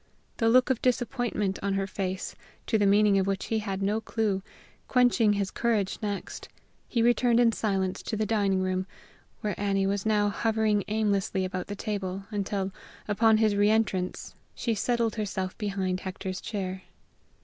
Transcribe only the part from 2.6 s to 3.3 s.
to the meaning of